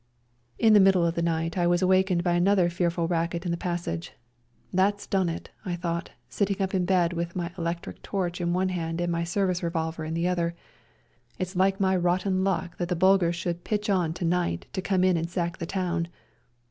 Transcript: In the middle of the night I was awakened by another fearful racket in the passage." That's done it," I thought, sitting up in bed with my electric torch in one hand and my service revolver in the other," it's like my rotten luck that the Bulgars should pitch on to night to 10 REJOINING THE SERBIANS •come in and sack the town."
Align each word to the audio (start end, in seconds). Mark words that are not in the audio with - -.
In 0.57 0.73
the 0.73 0.79
middle 0.79 1.05
of 1.05 1.13
the 1.13 1.21
night 1.21 1.59
I 1.59 1.67
was 1.67 1.83
awakened 1.83 2.23
by 2.23 2.33
another 2.33 2.71
fearful 2.71 3.07
racket 3.07 3.45
in 3.45 3.51
the 3.51 3.55
passage." 3.55 4.13
That's 4.73 5.05
done 5.05 5.29
it," 5.29 5.51
I 5.63 5.75
thought, 5.75 6.09
sitting 6.27 6.59
up 6.59 6.73
in 6.73 6.85
bed 6.85 7.13
with 7.13 7.35
my 7.35 7.51
electric 7.55 8.01
torch 8.01 8.41
in 8.41 8.51
one 8.51 8.69
hand 8.69 8.99
and 8.99 9.11
my 9.11 9.23
service 9.23 9.61
revolver 9.61 10.03
in 10.03 10.15
the 10.15 10.27
other," 10.27 10.55
it's 11.37 11.55
like 11.55 11.79
my 11.79 11.95
rotten 11.95 12.43
luck 12.43 12.77
that 12.77 12.89
the 12.89 12.95
Bulgars 12.95 13.35
should 13.35 13.63
pitch 13.63 13.91
on 13.91 14.11
to 14.13 14.25
night 14.25 14.65
to 14.73 14.81
10 14.81 14.81
REJOINING 14.81 14.81
THE 14.81 14.81
SERBIANS 14.81 14.89
•come 14.89 15.05
in 15.11 15.17
and 15.17 15.29
sack 15.29 15.57
the 15.59 15.65
town." 15.67 16.07